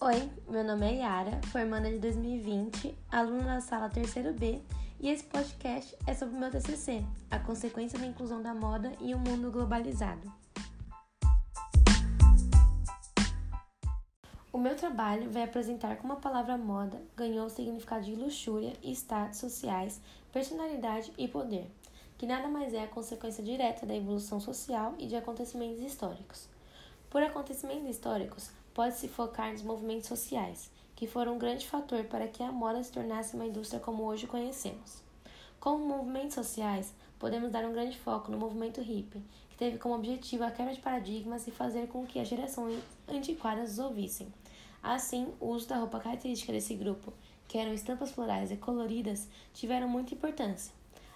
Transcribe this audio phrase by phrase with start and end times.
[0.00, 4.60] Oi, meu nome é Yara, formanda de 2020, aluna da sala 3 B,
[5.00, 9.14] e esse podcast é sobre o meu TCC, a consequência da inclusão da moda em
[9.14, 10.30] um mundo globalizado.
[14.52, 19.38] O meu trabalho vai apresentar como a palavra moda ganhou o significado de luxúria, status
[19.38, 21.70] sociais, personalidade e poder,
[22.24, 26.48] que nada mais é a consequência direta da evolução social e de acontecimentos históricos.
[27.10, 32.42] Por acontecimentos históricos, pode-se focar nos movimentos sociais, que foram um grande fator para que
[32.42, 35.02] a moda se tornasse uma indústria como hoje conhecemos.
[35.60, 40.44] Como movimentos sociais, podemos dar um grande foco no movimento hippie, que teve como objetivo
[40.44, 44.32] a quebra de paradigmas e fazer com que as gerações antiquadas os ouvissem.
[44.82, 47.12] Assim, o uso da roupa característica desse grupo,
[47.46, 50.72] que eram estampas florais e coloridas, tiveram muita importância.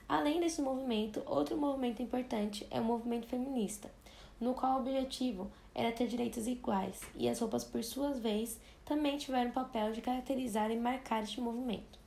[0.09, 3.93] Além desse movimento, outro movimento importante é o movimento feminista,
[4.41, 9.19] no qual o objetivo era ter direitos iguais, e as roupas, por sua vez, também
[9.19, 11.99] tiveram o papel de caracterizar e marcar este movimento.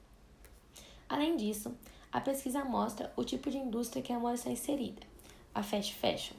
[1.07, 1.77] Além disso,
[2.11, 5.03] a pesquisa mostra o tipo de indústria que a moda está inserida,
[5.53, 6.35] a fast fashion,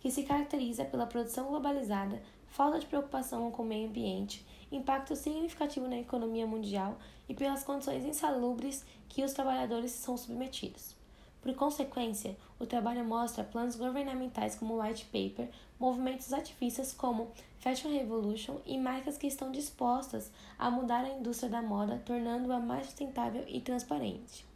[0.00, 5.86] que se caracteriza pela produção globalizada, falta de preocupação com o meio ambiente, impacto significativo
[5.86, 6.96] na economia mundial
[7.28, 11.01] e pelas condições insalubres que os trabalhadores são submetidos.
[11.42, 15.48] Por consequência, o trabalho mostra planos governamentais como White Paper,
[15.78, 21.60] movimentos ativistas como Fashion Revolution e marcas que estão dispostas a mudar a indústria da
[21.60, 24.46] moda, tornando-a mais sustentável e transparente.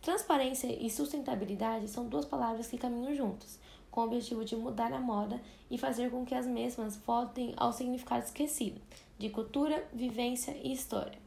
[0.00, 3.58] Transparência e sustentabilidade são duas palavras que caminham juntos,
[3.90, 7.72] com o objetivo de mudar a moda e fazer com que as mesmas voltem ao
[7.72, 8.80] significado esquecido
[9.18, 11.18] de cultura, vivência e história.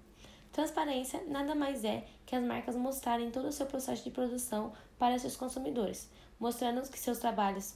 [0.54, 5.18] Transparência nada mais é que as marcas mostrarem todo o seu processo de produção para
[5.18, 6.08] seus consumidores,
[6.40, 7.74] mostrando que seus trabalhos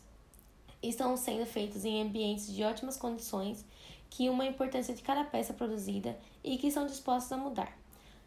[0.81, 3.65] estão sendo feitos em ambientes de ótimas condições,
[4.11, 7.75] que uma importância de cada peça produzida e que são dispostos a mudar.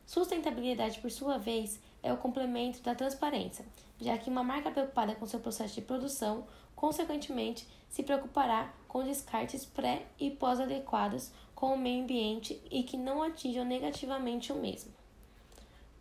[0.05, 3.65] Sustentabilidade, por sua vez, é o complemento da transparência,
[4.01, 6.45] já que uma marca preocupada com seu processo de produção,
[6.75, 13.23] consequentemente, se preocupará com descartes pré e pós-adequados com o meio ambiente e que não
[13.23, 14.91] atinjam negativamente o mesmo.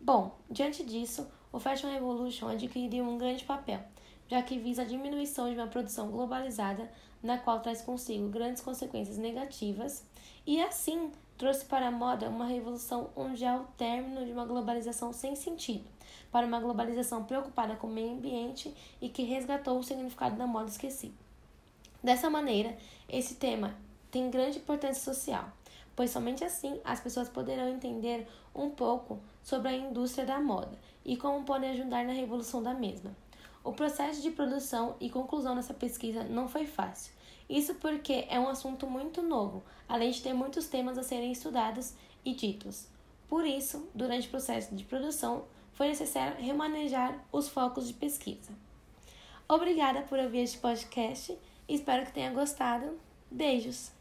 [0.00, 3.84] Bom, diante disso, o Fashion Revolution adquiriu um grande papel,
[4.26, 6.90] já que visa a diminuição de uma produção globalizada,
[7.22, 10.02] na qual traz consigo grandes consequências negativas,
[10.46, 15.12] e assim trouxe para a moda uma revolução onde há o término de uma globalização
[15.12, 15.84] sem sentido,
[16.32, 20.70] para uma globalização preocupada com o meio ambiente e que resgatou o significado da moda
[20.70, 21.14] esquecido.
[22.02, 22.74] Dessa maneira,
[23.06, 23.74] esse tema
[24.10, 25.50] tem grande importância social,
[25.94, 31.16] pois somente assim as pessoas poderão entender um pouco sobre a indústria da moda e
[31.16, 33.14] como podem ajudar na revolução da mesma.
[33.62, 37.12] O processo de produção e conclusão dessa pesquisa não foi fácil.
[37.48, 41.94] Isso porque é um assunto muito novo, além de ter muitos temas a serem estudados
[42.24, 42.86] e ditos.
[43.28, 48.52] Por isso, durante o processo de produção, foi necessário remanejar os focos de pesquisa.
[49.48, 51.36] Obrigada por ouvir este podcast,
[51.68, 52.98] espero que tenha gostado.
[53.30, 53.99] Beijos!